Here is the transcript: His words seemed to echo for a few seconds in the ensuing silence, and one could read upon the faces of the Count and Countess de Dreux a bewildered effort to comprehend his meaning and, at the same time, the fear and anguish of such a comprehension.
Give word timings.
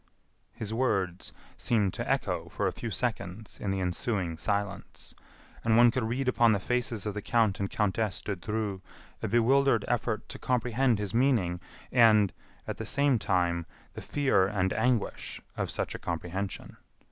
His 0.51 0.73
words 0.73 1.31
seemed 1.57 1.93
to 1.93 2.09
echo 2.11 2.49
for 2.49 2.65
a 2.65 2.71
few 2.71 2.89
seconds 2.89 3.59
in 3.59 3.69
the 3.69 3.79
ensuing 3.79 4.35
silence, 4.35 5.13
and 5.63 5.77
one 5.77 5.91
could 5.91 6.05
read 6.05 6.27
upon 6.27 6.53
the 6.53 6.59
faces 6.59 7.05
of 7.05 7.13
the 7.13 7.21
Count 7.21 7.59
and 7.59 7.69
Countess 7.69 8.19
de 8.19 8.35
Dreux 8.35 8.81
a 9.21 9.27
bewildered 9.27 9.85
effort 9.87 10.27
to 10.29 10.39
comprehend 10.39 10.97
his 10.97 11.13
meaning 11.13 11.61
and, 11.91 12.33
at 12.67 12.77
the 12.77 12.85
same 12.87 13.19
time, 13.19 13.67
the 13.93 14.01
fear 14.01 14.47
and 14.47 14.73
anguish 14.73 15.39
of 15.55 15.69
such 15.69 15.93
a 15.93 15.99
comprehension. 15.99 16.77